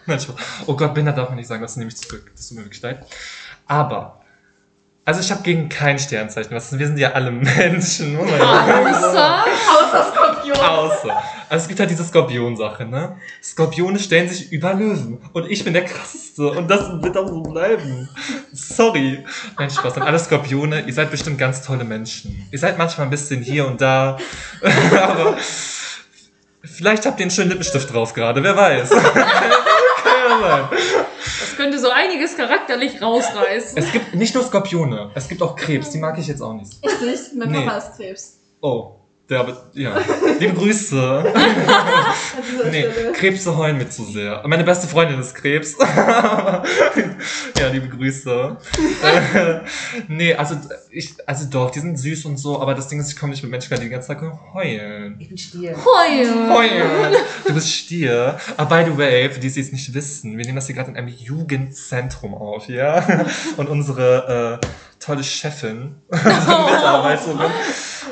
Oh 0.65 0.77
Gott, 0.77 0.93
behindert 0.93 1.17
darf 1.17 1.27
man 1.27 1.35
nicht 1.37 1.47
sagen, 1.47 1.61
das 1.61 1.75
nehme 1.75 1.89
ich 1.89 1.97
zurück. 1.97 2.31
Das 2.33 2.47
tut 2.47 2.59
mir 2.59 2.63
wirklich 2.63 2.81
leid. 2.81 3.05
Aber, 3.67 4.21
also 5.03 5.19
ich 5.19 5.29
habe 5.29 5.43
gegen 5.43 5.67
kein 5.67 5.99
Sternzeichen. 5.99 6.55
Was, 6.55 6.79
wir 6.79 6.87
sind 6.87 6.97
ja 6.97 7.11
alle 7.11 7.31
Menschen. 7.31 8.17
Oh 8.17 8.23
mein 8.23 8.39
Gott. 8.39 8.95
Außer, 8.95 9.43
Außer 9.43 10.13
Skorpion. 10.13 10.57
Außer. 10.57 11.23
Also 11.49 11.63
es 11.63 11.67
gibt 11.67 11.79
halt 11.79 11.89
diese 11.89 12.03
Skorpion-Sache, 12.03 12.85
ne? 12.85 13.17
Skorpione 13.43 13.99
stellen 13.99 14.27
sich 14.29 14.51
über 14.51 14.73
Löwen. 14.73 15.19
Und 15.33 15.49
ich 15.49 15.63
bin 15.63 15.73
der 15.73 15.85
krasseste. 15.85 16.51
Und 16.51 16.67
das 16.69 17.01
wird 17.01 17.15
auch 17.17 17.27
so 17.27 17.41
bleiben. 17.41 18.09
Sorry. 18.51 19.23
Nein, 19.57 19.69
Spaß. 19.69 19.97
Und 19.97 20.03
alle 20.03 20.17
Skorpione, 20.19 20.81
ihr 20.87 20.93
seid 20.93 21.11
bestimmt 21.11 21.37
ganz 21.37 21.61
tolle 21.61 21.83
Menschen. 21.83 22.47
Ihr 22.51 22.59
seid 22.59 22.77
manchmal 22.77 23.07
ein 23.07 23.11
bisschen 23.11 23.41
hier 23.41 23.67
und 23.67 23.79
da. 23.81 24.17
Aber 25.01 25.37
vielleicht 26.63 27.05
habt 27.05 27.19
ihr 27.19 27.23
einen 27.25 27.31
schönen 27.31 27.49
Lippenstift 27.49 27.93
drauf 27.93 28.13
gerade. 28.13 28.41
Wer 28.43 28.55
weiß. 28.55 28.89
Das 31.39 31.55
könnte 31.55 31.79
so 31.79 31.89
einiges 31.89 32.35
charakterlich 32.35 33.01
rausreißen. 33.01 33.77
Es 33.77 33.91
gibt 33.91 34.15
nicht 34.15 34.33
nur 34.35 34.43
Skorpione. 34.43 35.11
Es 35.15 35.27
gibt 35.27 35.41
auch 35.41 35.55
Krebs. 35.55 35.89
Die 35.91 35.97
mag 35.97 36.17
ich 36.17 36.27
jetzt 36.27 36.41
auch 36.41 36.53
nicht. 36.53 36.73
Ich 36.81 37.01
nicht, 37.01 37.35
mein 37.35 37.51
Nee. 37.51 37.65
Papa 37.65 37.77
ist 37.77 37.95
Krebs. 37.95 38.39
Oh. 38.61 38.95
Der, 39.27 39.39
aber, 39.39 39.69
ja. 39.73 39.97
Liebe 40.39 40.53
Grüße. 40.53 41.33
Nee. 42.71 42.85
Krebse 43.13 43.57
heulen 43.57 43.77
mir 43.77 43.89
zu 43.89 44.03
sehr. 44.03 44.43
Meine 44.45 44.63
beste 44.63 44.87
Freundin 44.87 45.19
ist 45.19 45.33
Krebs. 45.33 45.75
ja, 45.79 47.67
liebe 47.71 47.89
Grüße. 47.89 48.57
äh, 49.03 49.59
nee, 50.07 50.35
also 50.35 50.55
ich, 50.91 51.15
also 51.27 51.45
doch, 51.49 51.71
die 51.71 51.79
sind 51.79 51.97
süß 51.97 52.25
und 52.25 52.37
so, 52.37 52.61
aber 52.61 52.75
das 52.75 52.87
Ding 52.87 52.99
ist, 52.99 53.09
ich 53.09 53.15
komme 53.15 53.31
nicht 53.31 53.41
mit 53.41 53.51
Menschen 53.51 53.69
klar, 53.69 53.79
die 53.79 53.85
den 53.85 53.93
ganzen 53.93 54.09
Tag 54.09 54.21
heulen. 54.53 55.15
Ich 55.17 55.29
bin 55.29 55.37
Stier. 55.37 55.75
Heulen. 55.75 56.49
Heulen! 56.51 57.15
Du 57.47 57.53
bist 57.53 57.71
Stier. 57.71 58.37
Ah, 58.57 58.65
by 58.65 58.83
the 58.85 58.95
way, 58.95 59.29
für 59.31 59.39
die, 59.39 59.49
die 59.49 59.59
es 59.59 59.71
nicht 59.71 59.91
wissen, 59.95 60.37
wir 60.37 60.45
nehmen 60.45 60.55
das 60.55 60.67
hier 60.67 60.75
gerade 60.75 60.91
in 60.91 60.97
einem 60.97 61.07
Jugendzentrum 61.07 62.35
auf, 62.35 62.67
ja? 62.69 63.25
Und 63.57 63.69
unsere 63.69 64.59
äh, 64.61 64.67
tolle 64.99 65.23
Chefin, 65.23 65.95
unsere 66.09 66.31
Mitarbeiterin, 66.71 67.51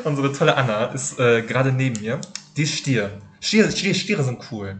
unsere 0.05 0.31
tolle 0.33 0.55
Anna 0.55 0.85
ist 0.85 1.19
äh, 1.19 1.41
gerade 1.41 1.71
neben 1.71 2.01
mir. 2.01 2.19
Die 2.57 2.63
ist 2.63 2.75
Stier. 2.75 3.09
Stiere, 3.39 3.71
Stiere, 3.71 3.95
Stiere 3.95 4.23
sind 4.23 4.39
cool. 4.51 4.79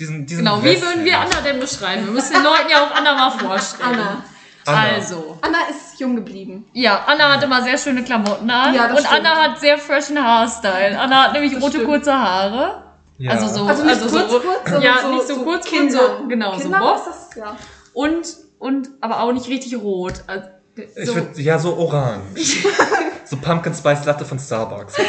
Die 0.00 0.04
sind, 0.04 0.30
die 0.30 0.34
sind 0.36 0.44
Genau, 0.44 0.62
wie 0.62 0.68
lässig. 0.68 0.82
würden 0.84 1.04
wir 1.04 1.18
Anna 1.18 1.40
denn 1.44 1.58
beschreiben? 1.60 2.04
Wir 2.06 2.12
müssen 2.12 2.32
den 2.32 2.42
Leuten 2.44 2.70
ja 2.70 2.84
auch 2.86 2.94
Anna 2.94 3.14
mal 3.14 3.30
vorstellen. 3.30 3.90
Anna. 3.94 4.24
Anna. 4.66 4.94
Also, 4.94 5.38
Anna 5.40 5.58
ist 5.70 5.98
jung 5.98 6.14
geblieben. 6.16 6.66
ja, 6.74 7.02
Anna 7.06 7.32
hat 7.34 7.42
immer 7.42 7.62
sehr 7.62 7.78
schöne 7.78 8.04
Klamotten 8.04 8.48
an. 8.50 8.74
Ja, 8.74 8.88
das 8.88 8.98
und 9.00 9.06
stimmt. 9.06 9.20
Anna 9.26 9.42
hat 9.42 9.58
sehr 9.60 9.78
freshen 9.78 10.22
Haarstyle. 10.22 10.98
Anna 11.00 11.24
hat 11.24 11.32
nämlich 11.32 11.54
Das 11.54 11.62
rote 11.62 11.72
stimmt. 11.78 11.86
kurze 11.88 12.12
Haare. 12.14 12.84
Ja. 13.18 13.32
Also 13.32 13.48
so, 13.48 13.64
Also 13.66 13.82
nicht 13.82 13.94
also 14.00 14.08
kurz, 14.16 14.30
so, 14.30 14.38
kurz, 14.40 14.58
sondern 14.64 14.82
ja, 14.82 14.98
so, 15.02 15.10
nicht 15.12 15.26
so, 15.26 15.34
so 15.34 15.42
kurz, 15.42 15.66
Kinder. 15.66 15.98
kurz, 15.98 16.18
so, 16.20 16.28
genau, 16.28 16.50
Kinder, 16.56 16.78
so 16.78 16.84
was 16.84 17.04
Bob. 17.04 17.14
ist 17.14 17.28
das? 17.30 17.36
Ja. 17.36 17.56
Und, 17.94 18.26
und, 18.60 18.88
aber 19.00 19.20
auch 19.22 19.32
nicht 19.32 19.48
richtig 19.48 19.74
rot. 19.76 20.14
Also, 20.28 20.44
Ich 20.76 21.06
so. 21.08 21.14
würd, 21.16 21.36
ja, 21.38 21.58
so 21.58 21.76
orange. 21.76 22.22
so 23.28 23.36
Pumpkin 23.36 23.74
Spice 23.74 24.04
Latte 24.06 24.24
von 24.24 24.38
Starbucks. 24.38 24.94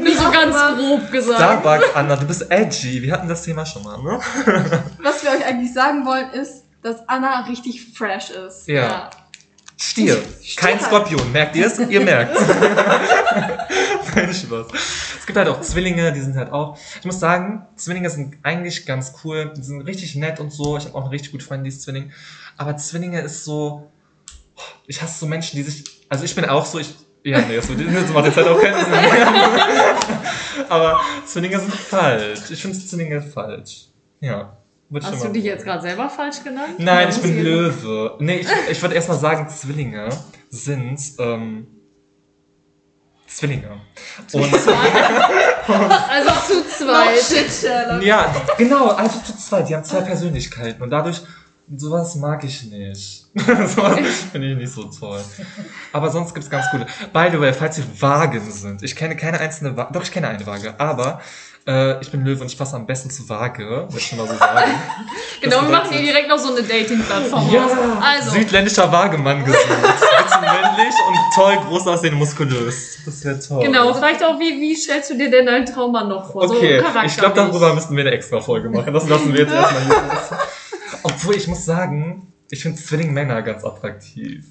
Nur 0.00 0.14
so 0.14 0.30
ganz 0.30 0.54
grob 0.76 1.10
gesagt. 1.10 1.38
Starbucks, 1.38 1.94
Anna, 1.94 2.16
du 2.16 2.26
bist 2.26 2.50
edgy. 2.50 3.02
Wir 3.02 3.12
hatten 3.12 3.28
das 3.28 3.42
Thema 3.42 3.66
schon 3.66 3.82
mal, 3.82 4.00
ne? 4.02 4.20
Was 5.02 5.24
wir 5.24 5.30
euch 5.30 5.44
eigentlich 5.44 5.72
sagen 5.74 6.06
wollen, 6.06 6.30
ist, 6.30 6.64
dass 6.82 7.08
Anna 7.08 7.46
richtig 7.46 7.94
fresh 7.94 8.30
ist. 8.30 8.68
Ja. 8.68 8.74
Ja. 8.74 9.10
Stier. 9.78 10.22
Kein 10.56 10.78
halt. 10.78 10.86
Skorpion. 10.86 11.32
Merkt 11.32 11.56
ihr 11.56 11.66
es? 11.66 11.78
Ihr 11.78 12.00
merkt 12.00 12.34
Nein, 14.14 14.32
Spaß. 14.32 14.66
Es 15.18 15.26
gibt 15.26 15.36
halt 15.36 15.48
auch 15.48 15.60
Zwillinge, 15.60 16.12
die 16.12 16.20
sind 16.20 16.36
halt 16.36 16.50
auch. 16.52 16.78
Ich 16.98 17.04
muss 17.04 17.20
sagen, 17.20 17.66
Zwillinge 17.76 18.08
sind 18.08 18.36
eigentlich 18.42 18.86
ganz 18.86 19.12
cool. 19.24 19.52
Die 19.54 19.62
sind 19.62 19.82
richtig 19.82 20.14
nett 20.14 20.40
und 20.40 20.50
so. 20.50 20.78
Ich 20.78 20.86
habe 20.86 20.94
auch 20.94 21.02
eine 21.02 21.10
richtig 21.10 21.32
gute 21.32 21.44
Freundin, 21.44 21.64
die 21.64 21.70
ist 21.70 21.82
Zwilling. 21.82 22.12
Aber 22.56 22.76
Zwillinge 22.76 23.20
ist 23.20 23.44
so. 23.44 23.90
Ich 24.86 25.00
hasse 25.02 25.18
so 25.20 25.26
Menschen, 25.26 25.56
die 25.56 25.62
sich. 25.62 25.84
Also 26.08 26.24
ich 26.24 26.34
bin 26.34 26.44
auch 26.46 26.64
so, 26.66 26.78
ich. 26.78 26.94
Ja, 27.24 27.40
nee, 27.40 27.56
das, 27.56 27.66
das 27.66 28.10
macht 28.14 28.26
jetzt 28.26 28.36
halt 28.36 28.46
auch 28.46 28.60
keinen 28.60 28.84
Sinn. 28.84 28.94
Aber 30.68 31.00
Zwillinge 31.26 31.58
sind 31.58 31.74
falsch. 31.74 32.50
Ich 32.50 32.62
finde 32.62 32.78
Zwillinge 32.78 33.20
falsch. 33.20 33.88
Ja. 34.20 34.56
Hast 35.02 35.24
du 35.24 35.28
dich 35.30 35.42
jetzt 35.42 35.64
gerade 35.64 35.82
selber 35.82 36.08
falsch 36.08 36.44
genannt? 36.44 36.74
Nein, 36.78 37.08
ich 37.10 37.18
bin 37.20 37.42
Löwe. 37.42 38.16
Nee, 38.20 38.36
ich, 38.36 38.48
ich 38.70 38.80
würde 38.80 38.94
erstmal 38.94 39.18
sagen, 39.18 39.48
Zwillinge 39.48 40.08
sind 40.50 41.00
ähm, 41.18 41.66
Zwillinge. 43.26 43.80
Und 44.32 44.44
Also 45.68 46.30
zu 46.46 46.62
Oh, 46.78 46.84
zweit. 46.84 47.18
shit, 47.18 47.68
ja, 48.02 48.32
genau, 48.56 48.90
also 48.90 49.18
zu 49.20 49.36
zweit, 49.36 49.68
die 49.68 49.74
haben 49.74 49.82
zwei 49.82 50.02
Persönlichkeiten 50.02 50.80
und 50.82 50.90
dadurch, 50.90 51.20
sowas 51.74 52.14
mag 52.14 52.44
ich 52.44 52.64
nicht. 52.64 53.26
sowas 53.34 53.98
finde 54.30 54.52
ich 54.52 54.56
nicht 54.56 54.72
so 54.72 54.84
toll. 54.84 55.20
Aber 55.92 56.10
sonst 56.10 56.34
gibt's 56.34 56.50
ganz 56.50 56.66
coole. 56.70 56.86
By 57.12 57.28
the 57.30 57.40
way, 57.40 57.52
falls 57.52 57.78
ihr 57.78 57.84
Wagen 58.00 58.50
sind, 58.50 58.82
ich 58.82 58.94
kenne 58.94 59.16
keine 59.16 59.40
einzelne 59.40 59.76
Waage, 59.76 59.92
doch 59.92 60.02
ich 60.02 60.12
kenne 60.12 60.28
eine 60.28 60.46
Waage, 60.46 60.78
aber 60.78 61.20
äh, 61.66 62.00
ich 62.00 62.10
bin 62.12 62.24
Löwe 62.24 62.42
und 62.42 62.46
ich 62.46 62.56
passe 62.56 62.76
am 62.76 62.86
besten 62.86 63.10
zu 63.10 63.28
Waage, 63.28 63.64
würde 63.68 63.96
ich 63.96 64.06
schon 64.06 64.18
mal 64.18 64.28
so 64.28 64.34
sagen. 64.34 64.70
Genau, 65.38 65.60
wir 65.62 65.68
machen 65.68 65.90
hier 65.92 66.00
direkt 66.00 66.28
noch 66.28 66.38
so 66.38 66.56
eine 66.56 66.62
Dating-Plattform 66.62 67.52
Ja. 67.52 67.68
Also, 68.00 68.30
südländischer 68.30 68.90
Wagemann 68.90 69.44
gesucht. 69.44 69.68
Bitte 69.68 70.40
männlich 70.40 70.94
und 71.08 71.16
toll, 71.34 71.58
groß 71.68 71.86
aussehen, 71.88 72.14
muskulös. 72.14 72.98
Das 73.04 73.22
wäre 73.22 73.38
toll. 73.38 73.62
genau, 73.62 73.92
vielleicht 73.92 74.24
auch, 74.24 74.40
wie, 74.40 74.58
wie 74.60 74.74
stellst 74.74 75.10
du 75.10 75.18
dir 75.18 75.30
denn 75.30 75.44
deinen 75.44 75.66
Traummann 75.66 76.08
noch 76.08 76.32
vor? 76.32 76.44
Okay, 76.44 76.80
so 76.80 77.00
ich 77.04 77.16
glaube, 77.18 77.34
darüber 77.34 77.74
müssten 77.74 77.94
wir 77.94 78.04
eine 78.04 78.12
extra 78.12 78.40
Folge 78.40 78.70
machen. 78.70 78.94
Das 78.94 79.06
lassen 79.08 79.32
wir 79.34 79.40
jetzt 79.40 79.52
erstmal 79.52 79.84
hier. 79.84 80.38
Obwohl, 81.06 81.36
ich 81.36 81.46
muss 81.48 81.64
sagen, 81.64 82.32
ich 82.50 82.62
finde 82.62 82.80
Zwillingmänner 82.80 83.42
ganz 83.42 83.64
attraktiv. 83.64 84.44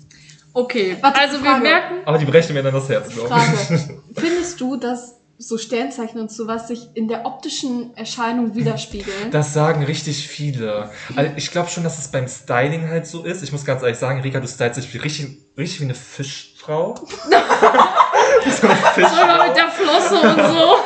Okay, 0.53 0.97
Warte, 1.01 1.19
also 1.19 1.37
wir 1.43 1.49
Frage. 1.49 1.63
merken, 1.63 1.95
Aber 2.05 2.17
die 2.17 2.25
brechen 2.25 2.53
mir 2.53 2.63
dann 2.63 2.73
das 2.73 2.87
Herz, 2.87 3.09
glaube 3.09 3.27
ich. 3.27 3.33
Frage. 3.67 4.01
Findest 4.15 4.61
du, 4.61 4.77
dass 4.77 5.15
so 5.37 5.57
Sternzeichen 5.57 6.17
und 6.21 6.31
sowas 6.31 6.69
sich 6.69 6.87
in 6.93 7.09
der 7.09 7.25
optischen 7.25 7.95
Erscheinung 7.97 8.55
widerspiegeln? 8.55 9.31
Das 9.31 9.53
sagen 9.53 9.83
richtig 9.83 10.29
viele. 10.29 10.91
Also 11.17 11.31
ich 11.35 11.51
glaube 11.51 11.69
schon, 11.69 11.83
dass 11.83 11.99
es 11.99 12.07
beim 12.07 12.29
Styling 12.29 12.87
halt 12.89 13.05
so 13.05 13.23
ist. 13.25 13.43
Ich 13.43 13.51
muss 13.51 13.65
ganz 13.65 13.81
ehrlich 13.81 13.97
sagen, 13.97 14.21
Rika, 14.21 14.39
du 14.39 14.47
stylst 14.47 14.77
dich 14.77 14.93
wie 14.93 14.97
richtig, 14.99 15.39
richtig 15.57 15.81
wie 15.81 15.85
eine 15.85 15.93
Fischfrau. 15.93 16.95
so 17.05 17.35
eine 17.35 18.53
sogar 18.53 18.77
Fischfrau. 18.93 19.47
mit 19.47 19.57
der 19.57 19.69
Flosse 19.69 20.21
und 20.21 20.37
so. 20.37 20.77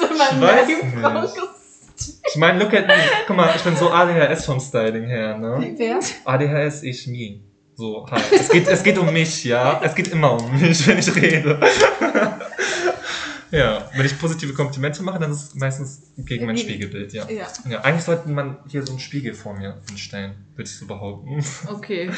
so 0.08 0.14
mein 0.16 0.40
weiß 0.40 0.66
nicht. 0.68 0.82
Ich 2.08 2.36
meine, 2.36 2.58
look 2.58 2.72
at 2.74 2.86
me. 2.86 2.94
Guck 3.26 3.36
mal, 3.36 3.52
ich 3.54 3.62
bin 3.62 3.76
so 3.76 3.90
ADHS 3.90 4.44
vom 4.44 4.60
Styling 4.60 5.06
her, 5.06 5.38
ne? 5.38 5.74
Wer? 5.76 6.00
ADHS, 6.24 6.82
ich, 6.82 7.06
me. 7.06 7.40
So, 7.74 8.06
halt. 8.10 8.24
Es 8.32 8.48
geht, 8.48 8.68
es 8.68 8.82
geht 8.82 8.98
um 8.98 9.12
mich, 9.12 9.44
ja? 9.44 9.80
Es 9.82 9.94
geht 9.94 10.08
immer 10.08 10.32
um 10.40 10.60
mich, 10.60 10.86
wenn 10.86 10.98
ich 10.98 11.14
rede. 11.14 11.58
ja, 13.50 13.88
wenn 13.94 14.06
ich 14.06 14.18
positive 14.18 14.52
Komplimente 14.52 15.02
mache, 15.02 15.18
dann 15.18 15.32
ist 15.32 15.48
es 15.48 15.54
meistens 15.54 16.02
gegen 16.18 16.46
mein 16.46 16.58
Spiegelbild, 16.58 17.12
ja. 17.12 17.28
Ja. 17.28 17.46
Ja, 17.68 17.80
eigentlich 17.80 18.04
sollte 18.04 18.28
man 18.28 18.58
hier 18.68 18.84
so 18.84 18.92
einen 18.92 19.00
Spiegel 19.00 19.34
vor 19.34 19.54
mir 19.54 19.80
hinstellen, 19.88 20.34
würde 20.54 20.68
ich 20.68 20.76
so 20.76 20.86
behaupten. 20.86 21.44
Okay. 21.68 22.10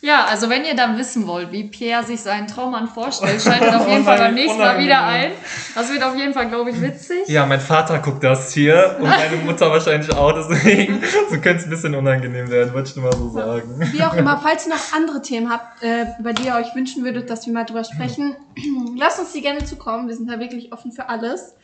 Ja, 0.00 0.26
also 0.26 0.48
wenn 0.48 0.64
ihr 0.64 0.76
dann 0.76 0.96
wissen 0.96 1.26
wollt, 1.26 1.50
wie 1.50 1.64
Pierre 1.64 2.04
sich 2.04 2.20
seinen 2.20 2.46
Traummann 2.46 2.86
vorstellt, 2.86 3.42
schaltet 3.44 3.74
auf 3.74 3.88
jeden 3.88 4.04
Fall 4.04 4.18
beim 4.18 4.34
nächsten 4.34 4.58
Mal 4.58 4.78
wieder 4.78 5.04
ein. 5.04 5.32
Das 5.74 5.90
wird 5.92 6.04
auf 6.04 6.16
jeden 6.16 6.32
Fall, 6.34 6.48
glaube 6.48 6.70
ich, 6.70 6.80
witzig. 6.80 7.26
Ja, 7.26 7.46
mein 7.46 7.60
Vater 7.60 7.98
guckt 7.98 8.22
das 8.22 8.52
hier 8.52 8.96
und 9.00 9.08
meine 9.08 9.36
Mutter 9.44 9.70
wahrscheinlich 9.70 10.14
auch, 10.14 10.32
deswegen 10.32 11.02
so 11.28 11.40
könnte 11.40 11.56
es 11.56 11.64
ein 11.64 11.70
bisschen 11.70 11.96
unangenehm 11.96 12.48
werden, 12.48 12.72
würde 12.74 12.88
ich 12.88 12.94
nur 12.94 13.06
mal 13.06 13.16
so 13.16 13.30
sagen. 13.30 13.80
Wie 13.92 14.02
auch 14.04 14.14
immer, 14.14 14.38
falls 14.40 14.66
ihr 14.66 14.74
noch 14.74 14.92
andere 14.94 15.20
Themen 15.20 15.50
habt, 15.50 15.82
äh, 15.82 16.06
bei 16.22 16.32
die 16.32 16.46
ihr 16.46 16.54
euch 16.54 16.72
wünschen 16.76 17.04
würdet, 17.04 17.28
dass 17.28 17.46
wir 17.46 17.52
mal 17.52 17.64
drüber 17.64 17.82
sprechen, 17.82 18.36
lasst 18.96 19.18
uns 19.18 19.32
die 19.32 19.42
gerne 19.42 19.64
zukommen. 19.64 20.06
Wir 20.06 20.14
sind 20.14 20.30
da 20.30 20.38
wirklich 20.38 20.72
offen 20.72 20.92
für 20.92 21.08
alles. 21.08 21.54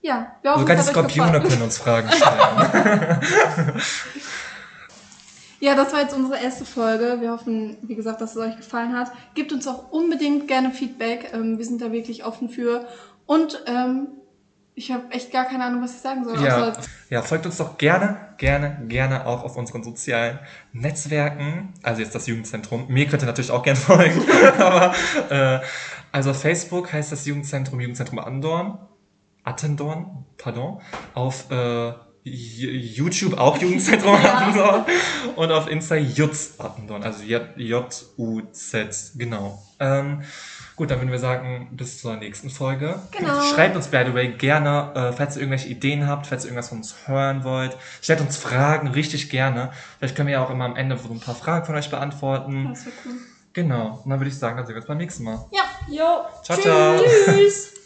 Ja, 0.00 0.36
wir 0.42 0.52
hoffen, 0.52 0.60
Sogar 0.60 0.76
die 0.76 0.82
Skorpione 0.82 1.40
können 1.40 1.62
uns 1.62 1.76
Fragen 1.76 2.08
stellen. 2.12 3.20
Ja, 5.60 5.74
das 5.74 5.92
war 5.92 6.00
jetzt 6.00 6.14
unsere 6.14 6.42
erste 6.42 6.64
Folge. 6.64 7.18
Wir 7.20 7.32
hoffen, 7.32 7.76
wie 7.82 7.94
gesagt, 7.94 8.20
dass 8.22 8.32
es 8.32 8.36
euch 8.38 8.56
gefallen 8.56 8.96
hat. 8.96 9.12
Gebt 9.34 9.52
uns 9.52 9.68
auch 9.68 9.92
unbedingt 9.92 10.48
gerne 10.48 10.70
Feedback. 10.70 11.32
Ähm, 11.34 11.58
wir 11.58 11.64
sind 11.64 11.82
da 11.82 11.92
wirklich 11.92 12.24
offen 12.24 12.48
für. 12.48 12.86
Und 13.26 13.62
ähm, 13.66 14.08
ich 14.74 14.90
habe 14.90 15.10
echt 15.10 15.30
gar 15.30 15.44
keine 15.44 15.64
Ahnung, 15.64 15.82
was 15.82 15.94
ich 15.94 16.00
sagen 16.00 16.24
soll. 16.24 16.42
Ja, 16.42 16.72
ja, 17.10 17.22
folgt 17.22 17.44
uns 17.44 17.58
doch 17.58 17.76
gerne, 17.76 18.34
gerne, 18.38 18.86
gerne 18.88 19.26
auch 19.26 19.44
auf 19.44 19.56
unseren 19.56 19.82
sozialen 19.84 20.38
Netzwerken. 20.72 21.74
Also 21.82 22.00
jetzt 22.00 22.14
das 22.14 22.26
Jugendzentrum. 22.26 22.86
Mir 22.88 23.06
könnt 23.06 23.22
ihr 23.22 23.26
natürlich 23.26 23.50
auch 23.50 23.62
gerne 23.62 23.78
folgen. 23.80 24.22
Aber 24.58 24.94
äh, 25.28 25.60
also 26.10 26.30
auf 26.30 26.40
Facebook 26.40 26.90
heißt 26.90 27.12
das 27.12 27.26
Jugendzentrum 27.26 27.80
Jugendzentrum 27.80 28.18
Andorn. 28.18 28.78
Attendorn, 29.44 30.24
pardon. 30.38 30.80
Auf 31.12 31.50
äh, 31.50 31.92
YouTube 32.22 33.38
auch 33.38 33.58
Jugendzentrum 33.58 34.14
Attendorn. 34.14 34.84
Und 35.36 35.50
auf 35.52 35.68
Insta 35.68 35.96
Jutz 35.96 36.54
Attendorn. 36.58 37.02
Also 37.02 37.22
J- 37.24 37.56
J-U-Z, 37.56 39.12
genau. 39.16 39.62
Ähm, 39.78 40.22
Gut, 40.76 40.90
dann 40.90 40.98
würden 41.00 41.10
wir 41.10 41.18
sagen, 41.18 41.68
bis 41.72 42.00
zur 42.00 42.16
nächsten 42.16 42.48
Folge. 42.48 42.98
Genau. 43.10 43.42
Schreibt 43.42 43.76
uns, 43.76 43.88
by 43.88 44.02
the 44.06 44.14
way, 44.14 44.28
gerne, 44.32 44.92
äh, 44.94 45.12
falls 45.12 45.36
ihr 45.36 45.42
irgendwelche 45.42 45.68
Ideen 45.68 46.06
habt, 46.06 46.26
falls 46.26 46.44
ihr 46.44 46.48
irgendwas 46.48 46.70
von 46.70 46.78
uns 46.78 46.94
hören 47.06 47.44
wollt. 47.44 47.76
Stellt 48.00 48.22
uns 48.22 48.38
Fragen, 48.38 48.88
richtig 48.88 49.28
gerne. 49.28 49.72
Vielleicht 49.98 50.16
können 50.16 50.28
wir 50.28 50.34
ja 50.36 50.42
auch 50.44 50.48
immer 50.48 50.64
am 50.64 50.76
Ende 50.76 50.96
so 50.96 51.12
ein 51.12 51.20
paar 51.20 51.34
Fragen 51.34 51.66
von 51.66 51.74
euch 51.74 51.90
beantworten. 51.90 52.68
Das 52.70 52.86
wäre 52.86 52.94
cool. 53.04 53.12
Genau. 53.52 54.00
Und 54.04 54.08
dann 54.10 54.20
würde 54.20 54.30
ich 54.30 54.38
sagen, 54.38 54.56
dann 54.56 54.64
sehen 54.64 54.74
wir 54.74 54.80
uns 54.80 54.86
beim 54.88 54.96
nächsten 54.96 55.24
Mal. 55.24 55.44
Ja. 55.52 55.62
Jo. 55.90 56.24
Ciao, 56.44 56.58
ciao. 56.58 56.98
Tschüss. 57.26 57.66